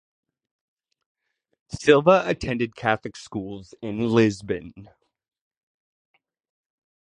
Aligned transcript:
Silva 1.69 2.23
attended 2.25 2.75
Catholic 2.75 3.15
schools 3.15 3.75
in 3.83 3.99
Lisbon. 4.09 4.89